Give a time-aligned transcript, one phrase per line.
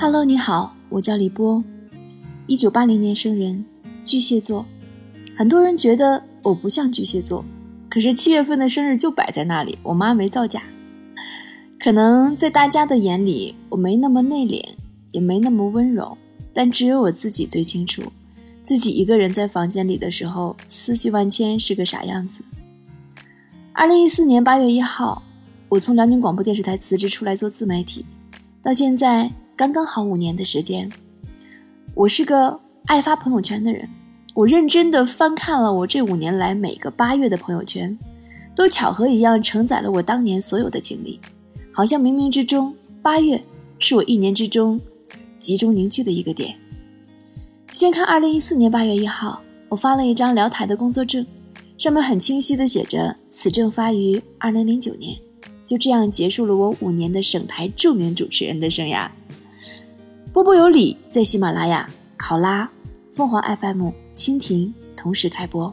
[0.00, 1.64] Hello，你好，我叫李波，
[2.46, 3.64] 一九八零年生人，
[4.04, 4.64] 巨蟹座。
[5.34, 7.44] 很多人觉得我不像巨蟹座，
[7.90, 10.62] 可是七月份的生日就摆在那里，我妈没造假。
[11.80, 14.64] 可能在大家的眼里，我没那么内敛，
[15.10, 16.16] 也没那么温柔，
[16.54, 18.00] 但只有我自己最清楚，
[18.62, 22.44] 自己一个人在房间里的时候，思绪万千是个啥样子。
[23.72, 25.24] 二零一四年八月一号，
[25.68, 28.06] 我从辽宁广播电视台辞职出来做自媒体，
[28.62, 29.28] 到现在。
[29.58, 30.88] 刚刚好五年的时间，
[31.96, 33.88] 我是个爱发朋友圈的人。
[34.32, 37.98] 我认真的翻看了我这五年来每个八月的朋友圈，
[38.54, 41.18] 都巧合一样承载了我当年所有的经历，
[41.72, 43.42] 好像冥冥之中，八月
[43.80, 44.80] 是我一年之中
[45.40, 46.54] 集中凝聚的一个点。
[47.72, 51.26] 先看二零一四年八月一号，我发了一张辽台的工作证，
[51.78, 55.18] 上面很清晰的写着“此证发于二零零九年”，
[55.66, 59.10] 就这样结束了我五年的省台著名主持人的生涯。
[60.38, 62.70] 波波有理在喜马拉雅、考拉、
[63.12, 65.72] 凤凰 FM、蜻蜓同时开播。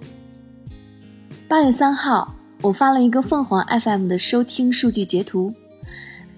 [1.47, 5.53] 八月三号，我发了一个凤凰 FM 的收听数据截图，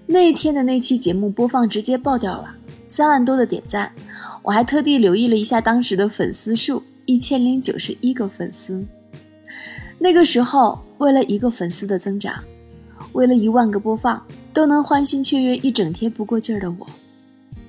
[0.04, 2.54] 那一天的那期节目播放直接爆掉了，
[2.86, 3.90] 三万多的点赞。
[4.42, 8.86] 我还特地留意了一下当时的粉丝数，一千零九十一个粉丝。
[9.98, 12.44] 那个时候，为了一个粉丝的增长，
[13.14, 16.86] 为了一万个播放，都能欢欣雀跃一整天不过劲儿的我。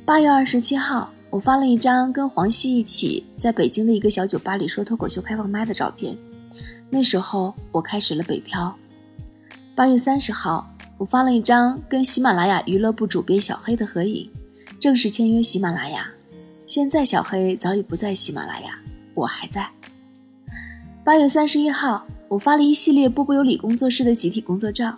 [0.10, 6.18] 八月二十七号，我发了一张跟黄西一起在北京的一个小酒吧里说脱口秀开放麦的照片。
[6.90, 8.76] 那时候我开始了北漂。
[9.76, 14.28] 八月三十号，我发了一张跟喜马拉雅娱乐部主编小黑的合影，
[14.80, 16.08] 正式签约喜马拉雅。
[16.66, 18.80] 现在小黑早已不在喜马拉雅，
[19.14, 19.70] 我还在。
[21.04, 24.98] 八月三十一号，我发了一系列波波有理工作室的集体工作照，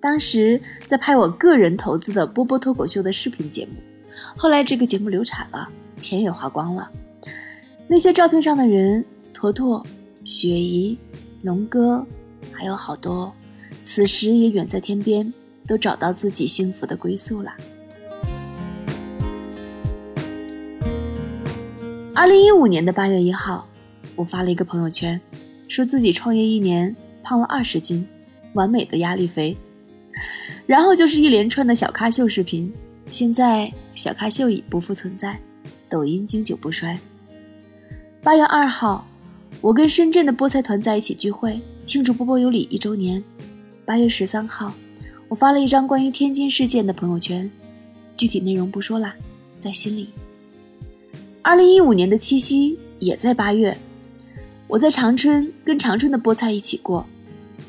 [0.00, 3.72] 当时在拍我个人投资的波波脱口秀的视频节目。
[4.36, 5.68] 后来这个节目流产了，
[6.00, 6.90] 钱也花光了。
[7.86, 9.04] 那些照片上的人，
[9.34, 9.84] 坨坨、
[10.24, 10.96] 雪姨、
[11.42, 12.04] 龙哥，
[12.50, 13.32] 还有好多，
[13.82, 15.32] 此时也远在天边，
[15.66, 17.52] 都找到自己幸福的归宿了。
[22.14, 23.66] 二零一五年的八月一号，
[24.14, 25.20] 我发了一个朋友圈，
[25.68, 28.06] 说自己创业一年胖了二十斤，
[28.54, 29.56] 完美的压力肥。
[30.66, 32.72] 然后就是一连串的小咖秀视频。
[33.10, 35.38] 现在小咖秀已不复存在，
[35.88, 36.98] 抖音经久不衰。
[38.22, 39.06] 八月二号，
[39.60, 43.22] 我跟深圳的菠菜团在一起聚会，庆祝波波有理一周年。
[43.84, 44.72] 八月十三号，
[45.28, 47.50] 我发了一张关于天津事件的朋友圈，
[48.16, 49.14] 具体内容不说啦，
[49.58, 50.08] 在心里。
[51.42, 53.76] 二零一五年的七夕也在八月，
[54.68, 57.04] 我在长春跟长春的菠菜一起过，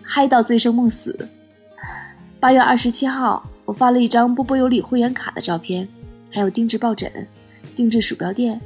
[0.02, 1.28] 嗨到醉生梦死。
[2.40, 3.50] 八月二十七号。
[3.66, 5.88] 我发了一张波波有理会员卡的照片，
[6.34, 7.10] 还有定制抱枕、
[7.76, 8.60] 定制鼠标垫。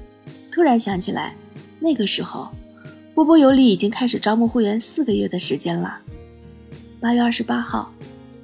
[0.50, 1.36] 突然想起来，
[1.80, 2.50] 那个时候，
[3.14, 6.00] 波波有理已经开始招募会员四个月的时间了。
[7.00, 7.92] 八月二十八号，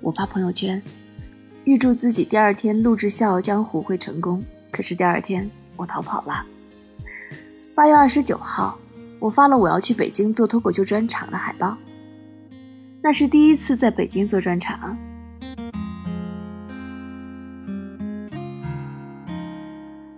[0.01, 0.79] 我发朋友圈，
[1.63, 4.43] 预祝自己第二天录制《笑傲江湖》会成功。
[4.69, 6.45] 可是第二天我逃跑了。
[7.73, 8.77] 八月二十九号，
[9.19, 11.77] 我发了我要去北京做脱口秀专场的海报。
[13.01, 14.97] 那是第一次在北京做专场。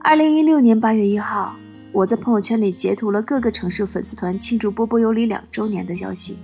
[0.07, 1.55] 二零一六年八月一号，
[1.91, 6.37] 我在朋友圈里截图了各个城市粉丝团庆祝波波有礼两周年的消息。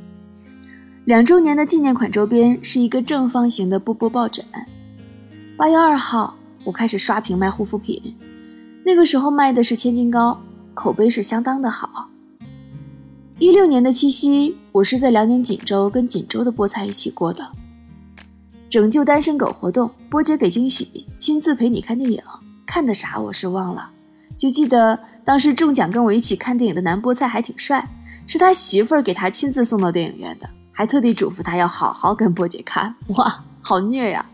[1.06, 4.44] 两周年的纪念款周边是一个正方形的波波抱枕。
[5.56, 8.02] 八月二号，我开始刷屏卖护肤品，
[8.84, 10.42] 那个时候卖的是千金膏，
[10.74, 12.10] 口碑是相当的好。
[13.38, 17.48] 一六年的七夕，我是在辽宁锦州跟锦州的菠菜一起过的。
[18.68, 22.20] 拯救单身狗活动，波姐给惊喜，亲自陪你看电影。
[22.74, 23.90] 看的啥我是忘了，
[24.38, 27.86] 就记得当时中奖跟我一起看电影的男菠菜还挺帅，
[28.26, 32.96] 是他媳妇儿给他亲自送到电影院的，还特地嘱咐他要好好跟波姐看。
[33.18, 34.26] 哇，好虐呀！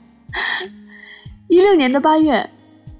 [1.47, 2.47] 一六年的八月，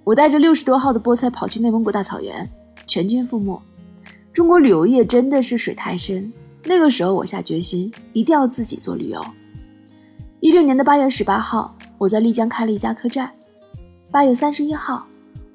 [0.04, 2.50] 我带着六十多号的菠菜跑去内蒙古大草原，
[2.88, 3.62] 全军覆没。
[4.34, 6.34] 中国旅游业真的是水太深，
[6.64, 9.24] 那个时候我下决心一定要自己做旅游。
[10.40, 13.30] 一六年的八月十八号，我在丽江开了一家客栈。
[14.10, 15.08] 八月三十一号。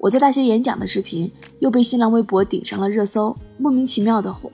[0.03, 4.51] 我在大学演讲的视频又被新浪微博顶上了热搜，莫名其妙的火。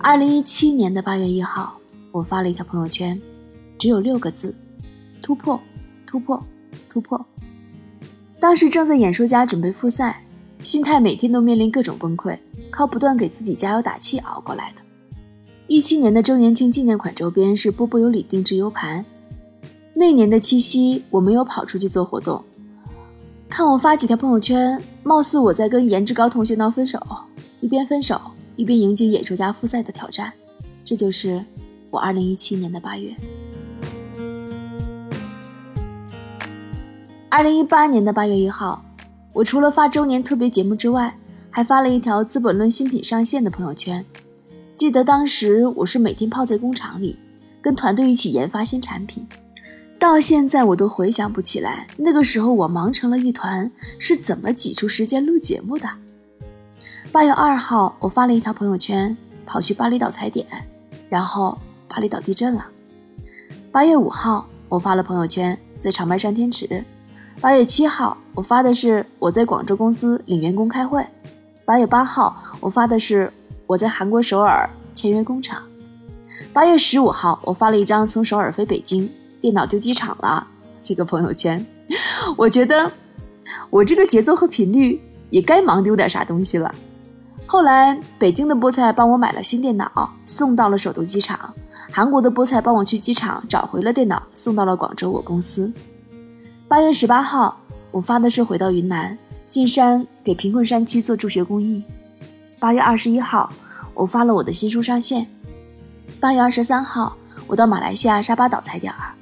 [0.00, 1.78] 二零一七年的八月一号，
[2.10, 3.16] 我发了一条朋友圈，
[3.78, 4.52] 只有六个字：
[5.22, 5.60] 突破，
[6.04, 6.44] 突破，
[6.88, 7.24] 突破。
[8.40, 10.20] 当时正在演说家准备复赛，
[10.64, 12.36] 心态每天都面临各种崩溃，
[12.72, 14.82] 靠不断给自己加油打气熬过来的。
[15.68, 19.06] 一七年的周年庆纪念款周边是波波有理定制 U 盘。
[19.96, 22.44] 那年的七夕，我没有跑出去做活动。
[23.48, 27.00] 看我发几条朋友圈，貌似我在跟颜值高同学闹分手，
[27.60, 28.20] 一边分手
[28.56, 30.32] 一边迎接演说家复赛的挑战。
[30.84, 31.44] 这就是
[31.90, 33.14] 我二零一七年的八月。
[37.28, 38.84] 二零一八年的八月一号，
[39.32, 41.16] 我除了发周年特别节目之外，
[41.50, 44.04] 还发了一条《资本论》新品上线的朋友圈。
[44.74, 47.16] 记得当时我是每天泡在工厂里，
[47.62, 49.24] 跟团队一起研发新产品。
[50.04, 55.88] 到现在我都回想不起来，那个时候我忙成了一团，是怎么挤出时间录节目的？
[57.10, 59.16] 八月二号，我发了一条朋友圈，
[59.46, 60.46] 跑去巴厘岛踩点，
[61.08, 61.56] 然后
[61.88, 62.66] 巴厘岛地震了。
[63.72, 66.84] 八月五号，我发了朋友圈，在长白山天池。
[67.40, 71.02] 八月七号，我发的是我在广州公司领员工开会。
[71.64, 73.32] 八月八号，我发的是
[73.66, 75.62] 我在韩国首尔签约工厂。
[76.52, 79.10] 八月十五号，我发了一张从首尔飞北京。
[79.44, 80.46] 电脑丢机场了，
[80.80, 81.62] 这个朋友圈，
[82.34, 82.90] 我觉得
[83.68, 84.98] 我这个节奏和频率
[85.28, 86.74] 也该忙丢点啥东西了。
[87.44, 91.36] 后来北京的菠菜帮我买了新电脑，送到了首都机场；
[91.92, 95.70] 韩国的菠菜帮我去机场找回了电脑，送到了广州我公司。
[96.66, 99.18] 八月十八号，我发的是回到云南
[99.50, 101.82] 进山给贫困山区做助学公益。
[102.58, 103.52] 八月二十一号，
[103.92, 105.26] 我发了我的新书上线。
[106.18, 107.14] 八月二十三号，
[107.46, 109.12] 我到马来西亚沙巴岛踩点儿。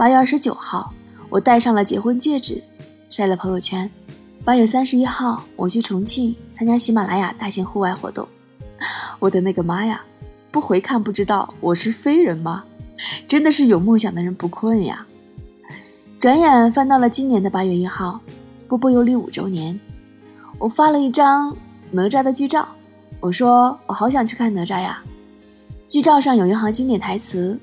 [0.00, 0.94] 八月二十九号，
[1.28, 2.64] 我戴上了结婚戒指，
[3.10, 3.90] 晒了朋友圈。
[4.46, 8.26] 八月三十一号，我去重庆参加喜马拉雅大型户外活动。
[9.18, 10.02] 我的那个妈呀！
[10.50, 12.64] 不回看不知道我是飞人吗？
[13.28, 15.04] 真的是有梦想的人不困呀。
[16.18, 18.18] 转眼翻到了今年的八月一号，
[18.68, 19.78] 波波有理五周年，
[20.58, 21.54] 我发了一张
[21.90, 22.66] 哪吒的剧照。
[23.20, 25.02] 我说我好想去看哪吒呀。
[25.86, 27.60] 剧照上有一行经典台词。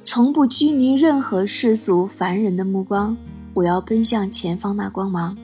[0.00, 3.16] 从不拘泥任何世俗凡人的目光，
[3.52, 5.36] 我要奔向前方那光芒。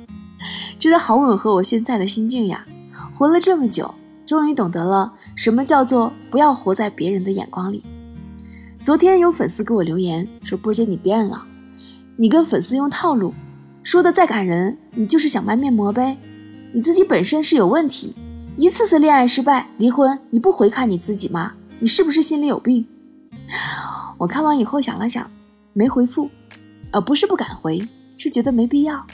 [0.78, 2.64] 真的好吻合我现在的心境呀！
[3.16, 3.92] 活了这么久，
[4.24, 7.84] 终于懂得了什么叫做不要活在别人的眼光里。
[8.82, 11.44] 昨天有粉丝给我留言说：“波姐你变了，
[12.16, 13.34] 你跟粉丝用套路，
[13.82, 16.16] 说的再感人，你就是想卖面膜呗？
[16.72, 18.14] 你自己本身是有问题，
[18.56, 21.54] 一次次恋爱失败离婚，你不回看你自己吗？
[21.80, 22.86] 你是不是心里有病？”
[24.16, 25.28] 我看完以后想了想，
[25.72, 26.30] 没回复，
[26.92, 29.04] 呃，不是不敢回，是觉得没必要，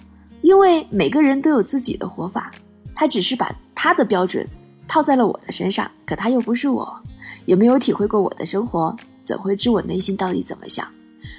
[0.43, 2.50] 因为每个人都有自己的活法，
[2.94, 4.47] 他只是把他的标准
[4.87, 7.00] 套在了我的身上，可他又不是我，
[7.47, 10.87] 也没有体会过我的生活，怎会知我内心到底怎么想？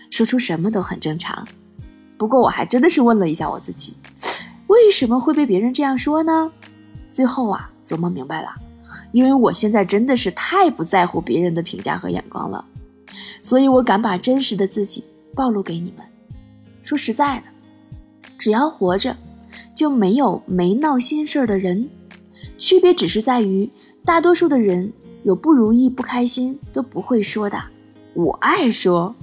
[0.10, 1.48] 说出什么都很正常。
[2.18, 3.96] 不过我还真的是问了一下我自己，
[4.68, 6.52] 为什么会被别人这样说呢？
[7.10, 8.50] 最后啊，琢磨明白了，
[9.12, 12.64] 因为我现在真的是太不在乎别人的评价和眼光了。
[13.42, 15.04] 所以我敢把真实的自己
[15.34, 16.06] 暴露给你们。
[16.84, 17.44] 说实在的，
[18.38, 19.16] 只要活着，
[19.76, 21.90] 就没有没闹心事儿的人。
[22.58, 23.70] 区别只是在于，
[24.06, 24.92] 大多数的人
[25.24, 27.62] 有不如意、不开心都不会说的。
[28.14, 29.16] 我爱说，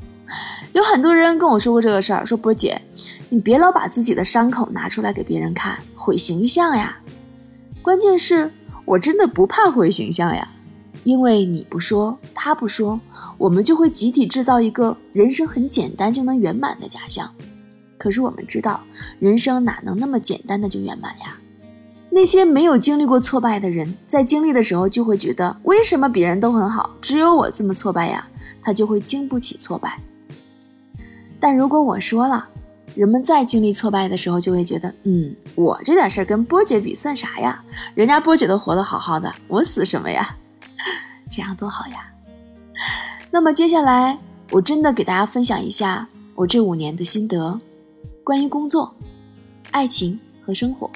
[0.72, 2.80] 有很多人跟我说过这个事儿，说波姐，
[3.28, 6.98] 你别老把自己的伤口拿出来给别人看，毁形象呀。
[7.82, 8.50] 关键是
[8.84, 10.48] 我真的不怕毁形象呀。
[11.04, 13.00] 因为你不说，他不说，
[13.38, 17.32] 我们就会集体制造一个人生很简单就能圆满的假象。
[17.96, 18.80] 可是我们知道，
[19.18, 21.36] 人生哪能那么简单的就圆满呀？
[22.10, 28.26] 那些没有经历过挫败的人，在经历的时候就会觉得，为什么别人都很好，只有我这么挫败呀？
[28.60, 29.96] 他就会经不起挫败。
[31.40, 32.48] 但如果我说了，
[32.94, 37.62] 人们在经历挫败的时候就会觉得，嗯，我这点事儿跟波姐比算啥呀？
[37.94, 40.34] 人家波姐都活得好好的，我死什么呀？
[41.30, 42.10] 这样多好呀！
[43.30, 44.18] 那么接下来，
[44.50, 47.60] 我真的给大家分享一下我这五年的心得，
[48.24, 48.94] 关于工作、
[49.70, 50.90] 爱情和生活。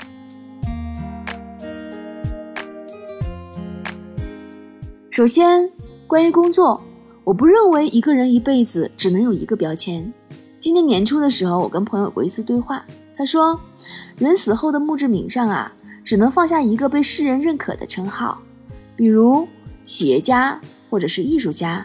[5.10, 5.70] 首先，
[6.06, 6.82] 关于工作，
[7.22, 10.10] 我不认为一个人一辈子只能有一个标签。
[10.58, 12.82] 今年年初的时候，我跟朋友有过一次对话，
[13.14, 13.60] 他说
[14.16, 15.70] ：“人死后的墓志铭上啊，
[16.02, 18.40] 只能放下一个被世人认可的称号，
[18.96, 19.46] 比如……”
[19.84, 21.84] 企业家或者是艺术家，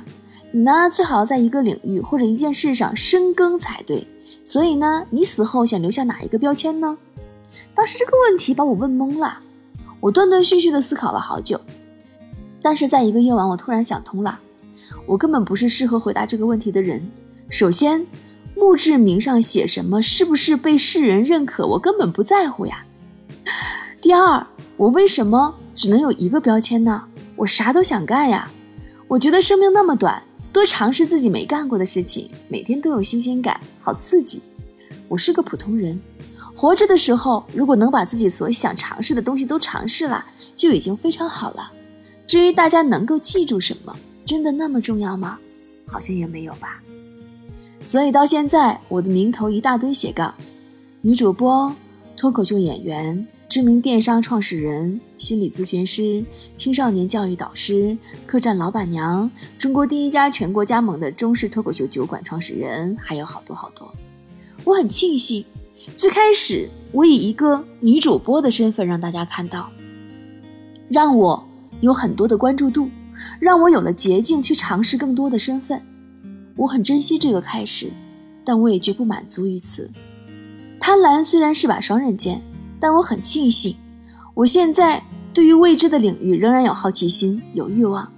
[0.57, 4.07] 你呢最好在一个领域或者一件事上深耕才对。
[4.43, 6.97] 所以呢，你死后想留下哪一个标签呢？
[7.75, 9.37] 当时这个问题把我问懵了，
[9.99, 11.61] 我断断续续的思考了好久。
[12.59, 14.39] 但是在一个夜晚，我突然想通了，
[15.05, 17.07] 我根本不是适合回答这个问题的人。
[17.51, 18.07] 首先，
[18.55, 22.83] 墓志铭上写什么，是不是被世人认可，我根本不在乎呀。
[24.01, 27.03] 第二，我为什么只能有一个标签呢？
[27.35, 28.49] 我啥都想干呀，
[29.07, 34.41] 我觉得生命那么短，多尝试自己没干过的事情，每天都有新鲜感，好刺激。
[35.07, 35.99] 我是个普通人，
[36.55, 40.25] 活着的时候，如果能把自己所想尝试的东西都尝试了，
[40.55, 41.71] 就已经非常好了。
[42.25, 45.37] 至于大家能够记住什么，真的那么重要吗？
[45.85, 46.81] 好像也没有吧。
[47.83, 50.33] 所以到现在，我的名头一大堆斜杠：
[51.01, 51.73] 女主播、
[52.17, 56.23] 脱口秀演员、知名电商创始人、心理咨询师、
[56.57, 63.89] 青少年教育导师、客栈老板娘、中国第一家全国加盟的中式脱口秀酒馆创始人，还有好多好多。
[64.65, 65.45] 我很庆幸，
[65.95, 69.71] 最开始我以一个女主播的身份让大家看到，
[70.89, 71.47] 让我
[71.79, 72.89] 有很多的关注度，
[73.39, 75.81] 让我有了捷径去尝试更多的身份。
[76.57, 77.89] 我很珍惜这个开始，
[78.43, 79.89] 但我也绝不满足于此。
[80.81, 82.41] 贪婪虽然是把双刃剑，
[82.79, 83.75] 但我很庆幸，
[84.33, 85.03] 我现在
[85.33, 88.11] 对于未知的领域仍然有好奇心、有欲望。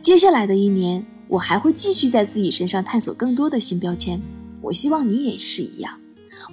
[0.00, 4.20] 接下来的一年，我还会继续在自己身上探索更多的新标签。
[4.60, 5.92] 我希望你也是一样，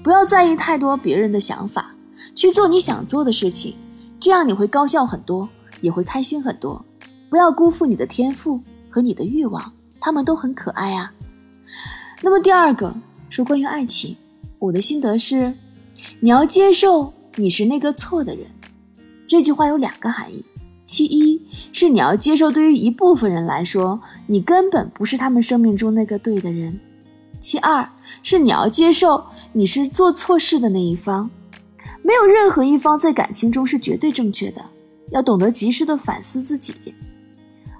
[0.03, 1.96] 不要在意太多别人的想法，
[2.36, 3.75] 去做你想做的事情，
[4.20, 5.48] 这样你会高效很多，
[5.82, 6.84] 也会开心很多。
[7.30, 11.12] 不要辜负你的天赋和你的欲望，他们都很可爱啊。
[12.22, 12.94] 那么第二个
[13.30, 14.15] 是关于爱情，
[14.60, 15.53] 我的心得是，
[16.20, 18.47] 你要接受你是那个错的人。
[19.27, 20.43] 这句话有两个含义，
[20.85, 26.73] 其一是你要接受，对于一部分人来说，你根本不是他们生命中那个对的人；
[27.39, 27.88] 其二。
[28.23, 31.27] 是你要接受你是做错事的那一方，
[32.03, 34.63] 没有任何一方在感情中是绝对正确的，
[35.09, 36.75] 要懂得及时的反思自己。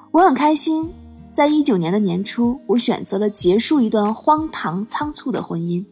[0.10, 0.90] 我很开心，
[1.30, 5.86] 在一九年的年初，我选择了结束一段荒唐仓促的婚姻。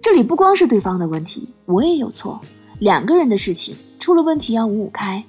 [0.00, 2.40] 这里不光是对方的问题，我也有错，
[2.82, 5.24] 两个人的事情出了问题要五五开。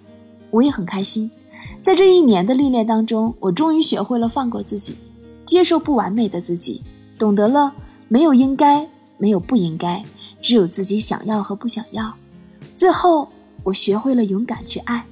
[0.50, 1.30] 我也很开心，
[1.84, 4.98] 在这一年的历练当中，我终于学会了放过自己，
[5.46, 6.82] 接受不完美的自己，
[7.20, 7.72] 懂得了。
[8.08, 10.04] 没有应该，没有不应该，
[10.42, 12.12] 只有自己想要和不想要。
[12.74, 13.30] 最后，
[13.64, 15.06] 我学会了勇敢去爱，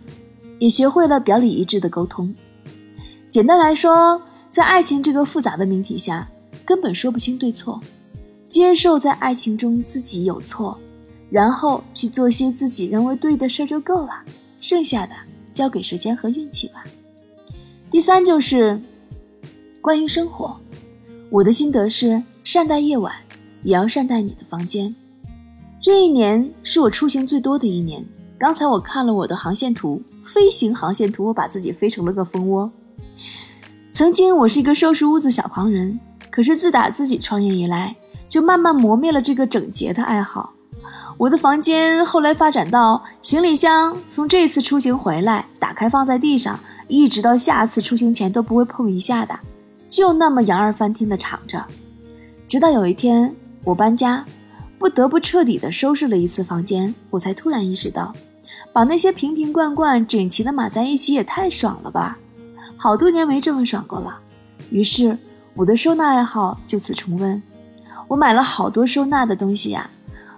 [0.57, 2.33] 也学会了表里一致的沟通。
[3.29, 4.19] 简单来说，
[4.49, 6.27] 在爱情这个复杂的命题下，
[6.65, 7.79] 根本说不清对错。
[8.47, 10.79] 接受在爱情中自己有错，
[11.31, 14.11] 然后去做些自己认为对的事就够了，
[14.59, 15.13] 剩下的
[15.51, 16.83] 交给时间和运气吧。
[17.89, 18.79] 第三就是
[19.81, 20.55] 关于生活，
[21.31, 22.21] 我的心得是。
[22.43, 23.13] 善待夜晚，
[23.61, 24.95] 也要善待你的房间。
[25.79, 28.03] 这一年是我出行最多的一年。
[28.39, 32.71] 刚才我看了我的航线图，飞行航线图，我把自己飞成了个蜂窝。
[33.93, 35.99] 曾经我是一个收拾屋子小狂人，
[36.31, 37.95] 可是自打自己创业以来，
[38.27, 40.51] 就慢慢磨灭了这个整洁的爱好。
[41.21, 49.39] 我的房间后来发展到行李箱，从这次出行回来打开放在地上，一直到下次出行前都不会碰一下的，
[49.87, 51.63] 就那么扬二翻天的敞着。
[52.47, 54.25] 直到有一天我搬家，
[54.79, 58.11] 不得不彻底的收拾了一次房间，我才突然意识到，
[58.73, 62.17] 把那些瓶瓶罐罐整齐的码在一起也太爽了吧！
[62.77, 64.17] 好多年没这么爽过了。
[64.71, 65.15] 于是
[65.53, 67.39] 我的收纳爱好就此重温。
[68.07, 69.87] 我买了好多收纳的东西呀，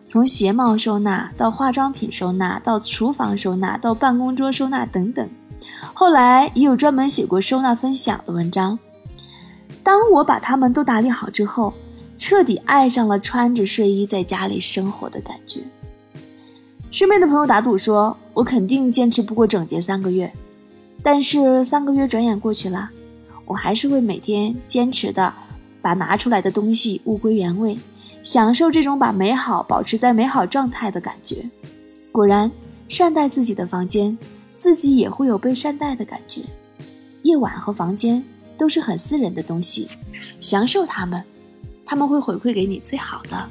[0.06, 5.28] 从鞋帽收纳到化妆品收纳，到厨房收纳，到办公桌收纳等等。
[5.94, 8.78] 后来也有专门写过收纳分享的文章。
[9.82, 11.74] 当我把它们都打理好之后，
[12.18, 15.62] 彻底爱上了穿着睡衣在家里生活的感觉。
[16.92, 20.32] 身边的朋友打赌说，我肯定坚持不过整洁三个月。
[21.02, 22.90] 但是三个月转眼过去了，
[23.46, 25.34] 我还是会每天坚持的
[25.82, 27.78] 把拿出来的东西物归原位，
[28.24, 31.44] 享受这种把美好保持在美好状态的感觉。
[32.12, 32.50] 果然，
[32.88, 34.18] 善待自己的房间，
[34.56, 36.42] 自己也会有被善待的感觉。
[37.24, 38.24] 夜晚和房间
[38.58, 39.88] 都是很私人的东西，
[40.40, 41.22] 享受它们。
[41.86, 43.50] 他们会回馈给你最好的。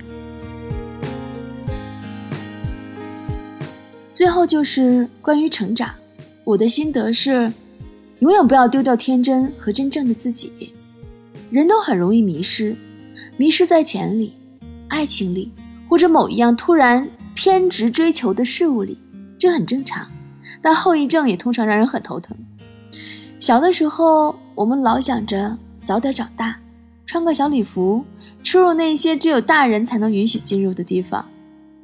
[4.14, 5.90] 最后就是关于成长，
[6.44, 7.52] 我的心得是，
[8.20, 10.72] 永远不要丢掉天真和真正的自己。
[11.50, 12.74] 人都很容易迷失，
[13.36, 14.34] 迷失在钱里、
[14.92, 15.50] 爱情里，
[15.88, 18.98] 或者某一样突然偏执追求的事物里，
[19.38, 20.06] 这很正常。
[20.60, 22.36] 但后遗症也通常让人很头疼。
[23.40, 26.56] 小的时候，我们老想着早点长大，
[27.06, 28.04] 穿个小礼服。
[28.44, 31.24] 出入那些只有大人才能允许进入的地方，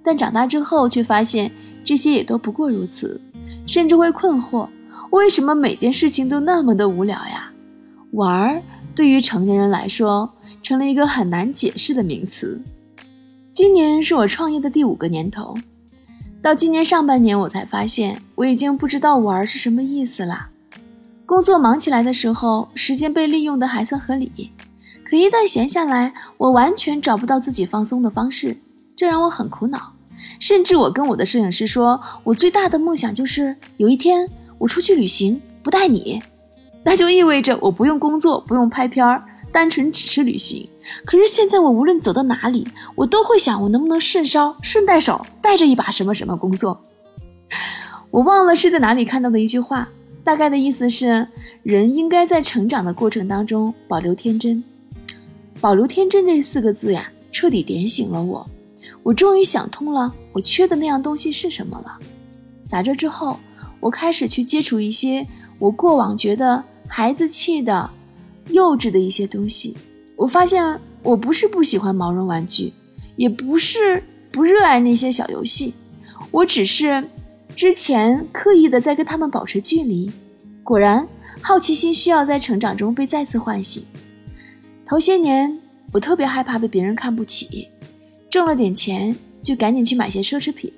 [0.05, 1.51] 但长大之后却发现
[1.85, 3.19] 这些也都不过如此，
[3.67, 4.69] 甚至会困惑：
[5.11, 7.51] 为什么每件事情都那么的无聊呀？
[8.11, 8.63] 玩儿
[8.95, 10.29] 对于成年人来说
[10.63, 12.61] 成了一个很难解释的名词。
[13.59, 15.53] 今年是我创业的第五个年头，
[16.41, 20.51] 到今年上半年我才发现我已经不知道玩是什么意思了。
[21.27, 24.53] 工作忙起来的时候，时间被利用的还算合理。
[25.03, 28.57] 可一旦闲下来，我完全找不到自己放松的方式，
[28.95, 29.93] 这让我很苦恼。
[30.39, 34.25] 甚至我跟我的摄影师说，我最大的梦想就是有一天
[34.59, 36.23] 我出去旅行不带你，
[36.85, 39.25] 那就意味着我不用工作，不用拍片儿，
[39.59, 40.69] 单纯只是旅行。
[41.05, 46.81] 可是现在我无论走到哪里，我都会想我能不能顺捎顺带手带着一把什么什么工作。
[48.13, 49.89] 我忘了是在哪里看到的一句话，
[50.23, 51.27] 大概的意思是
[51.65, 54.63] 人应该在成长的过程当中保留天真。
[55.61, 58.47] 保留天真这四个字呀，彻底点醒了我。
[59.03, 61.99] 我终于想通了，我缺的那样东西是什么了。
[62.71, 63.41] 打这之后，
[63.81, 65.27] 我开始去接触一些
[65.59, 67.91] 我过往觉得孩子气的、
[68.51, 69.77] 幼稚的一些东西。
[70.17, 72.73] 我发现我不是不喜欢毛绒玩具，
[73.17, 74.03] 也不是
[74.33, 75.75] 不热爱那些小游戏，
[76.31, 77.03] 我只是
[77.55, 80.11] 之前刻意的在跟他们保持距离。
[80.65, 81.07] 果然，
[81.41, 83.85] 好奇心需要在成长中被再次唤醒。
[84.85, 85.57] 头些年，
[85.93, 87.69] 我特别害怕被别人看不起，
[88.29, 90.73] 挣了点钱就赶紧去买些奢侈品，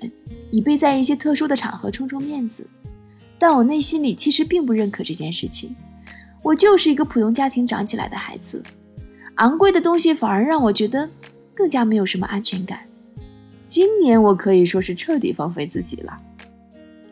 [0.50, 2.66] 以备在一些特殊的场合充充面子。
[3.38, 5.74] 但我内心里其实并不认可这件事情，
[6.42, 8.62] 我就是一个普通家庭长起来的孩子，
[9.36, 11.08] 昂贵的东西反而让我觉得
[11.54, 12.80] 更加没有什么安全感。
[13.68, 16.16] 今年我可以说是彻底放飞自己了，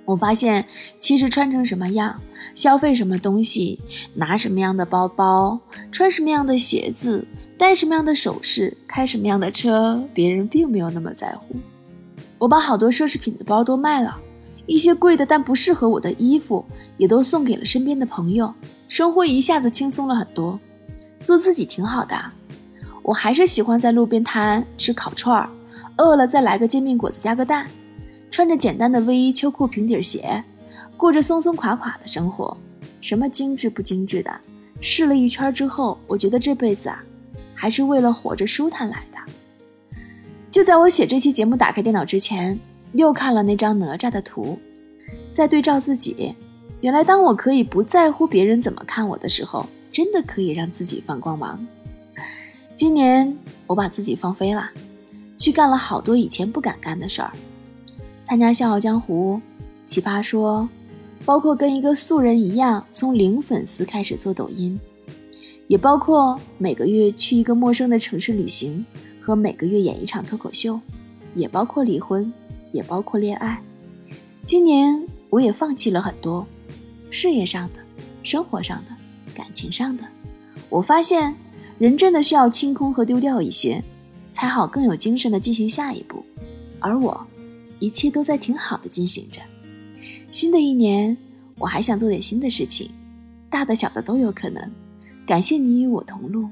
[0.04, 0.64] 我发现
[0.98, 2.20] 其实穿成什么样。
[2.54, 3.78] 消费什么东西，
[4.14, 5.60] 拿什么样的包包，
[5.92, 7.24] 穿什么样的鞋子，
[7.56, 11.54] 戴什么样的首饰，开什么样的车，别人并没有那么在乎。
[12.36, 14.18] 我把好多奢侈品的包都卖了，
[14.68, 16.64] 一些贵的但不适合我的衣服
[16.98, 18.52] 也都送给了身边的朋友，
[18.86, 20.60] 生活一下子轻松了很多。
[21.24, 22.16] 做自己挺好的，
[23.02, 25.48] 我还是喜欢在路边摊吃烤串儿，
[25.96, 27.66] 饿了再来个煎饼果子加个蛋，
[28.30, 30.44] 穿着简单的卫衣、秋裤、平底鞋。
[30.98, 32.54] 过着松松垮垮的生活，
[33.00, 34.30] 什么精致不精致的，
[34.82, 37.02] 试了一圈之后，我觉得这辈子啊，
[37.54, 39.18] 还是为了活着舒坦来的。
[40.50, 42.58] 就在我写这期节目打开电脑之前，
[42.98, 44.58] 又看了那张哪吒的图，
[45.32, 46.34] 在对照自己，
[46.80, 51.64] 原来当我可以不在乎别人怎么看我的时候，真的可以让自己放光芒。
[52.74, 54.68] 今年我把自己放飞了，
[55.38, 57.32] 去干了好多以前不敢干的事儿，
[58.24, 59.40] 参加《笑傲江湖》，
[59.88, 60.68] 奇葩说。
[61.24, 64.80] 包括跟一个素人一样，从零粉丝开始做抖音，
[65.66, 68.86] 也包括每个月去一个陌生的城市旅行，
[69.20, 70.80] 和每个月演一场脱口秀，
[71.34, 72.32] 也包括离婚，
[72.72, 73.62] 也包括恋爱。
[74.44, 76.46] 今年我也放弃了很多，
[77.10, 77.80] 事业上的、
[78.22, 78.96] 生活上的、
[79.34, 80.02] 感情上的。
[80.68, 81.34] 我发现，
[81.78, 83.82] 人真的需要清空和丢掉一些，
[84.30, 86.24] 才好更有精神的进行下一步。
[86.80, 87.26] 而我，
[87.78, 89.40] 一切都在挺好的进行着。
[90.30, 91.16] 新的一年，
[91.58, 92.90] 我还想做点新的事情，
[93.50, 94.70] 大的小的都有可能。
[95.26, 96.48] 感谢你与我同路，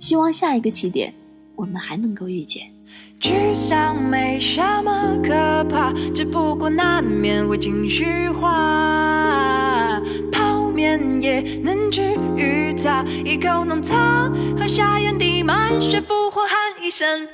[0.00, 1.12] 希望下一个起点，
[1.54, 2.75] 我们还能够遇见。
[3.20, 10.00] 沮丧没什么可怕，只不过难免会情绪化。
[10.30, 12.02] 泡面也能治
[12.36, 17.26] 愈它，一口浓汤，喝下眼底满血复活，喊一声。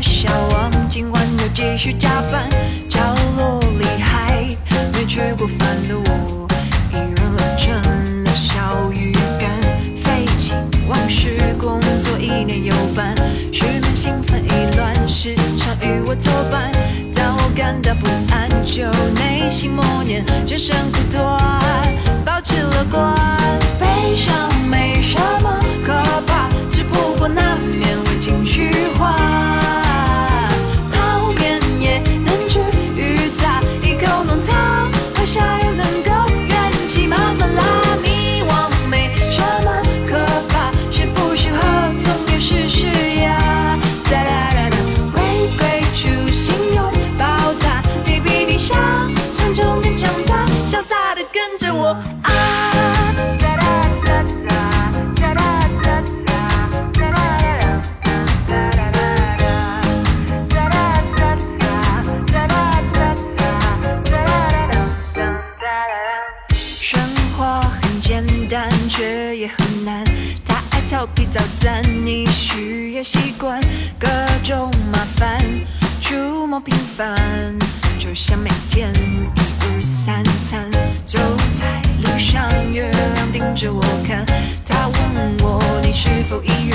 [0.00, 2.48] 小王今晚又继续加班，
[2.88, 3.00] 角
[3.36, 4.44] 落里还
[4.92, 6.48] 没吃过饭的我，
[6.92, 9.50] 一人冷成了小鱼干。
[9.94, 10.56] 废寝
[10.88, 13.14] 忘食工作一年有半，
[13.52, 16.70] 失眠兴奋意乱，时常与我作伴。
[17.14, 21.45] 当我感到不安，就内心默念人生苦短，
[51.86, 52.25] ¡Gracias!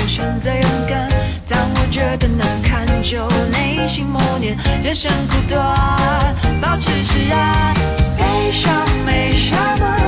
[0.08, 1.08] 选择勇敢？
[1.48, 5.76] 当我觉得难堪，就内心默念人生苦短，
[6.60, 7.74] 保持释然。
[8.16, 8.72] 悲伤
[9.04, 10.01] 没什么。